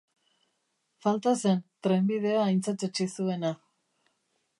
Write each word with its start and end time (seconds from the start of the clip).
Falta 1.05 1.33
zen, 1.41 1.61
trenbidea 1.87 2.39
aintzatetsi 2.47 3.07
zuena. 3.17 3.53